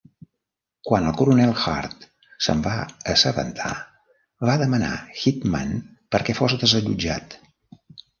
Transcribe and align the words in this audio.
Quan 0.89 1.03
el 1.07 1.17
coronel 1.17 1.51
Hurd 1.63 2.07
se'n 2.45 2.63
va 2.67 2.73
assabentar, 3.13 3.73
va 4.51 4.55
demandar 4.61 4.89
Hyndman 5.25 5.75
perquè 6.17 6.37
fos 6.41 6.57
desallotjat. 6.65 7.37